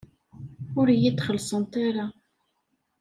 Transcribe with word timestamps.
Ur 0.79 0.87
iyi-d-xellṣent 0.89 1.73
ara. 1.87 2.05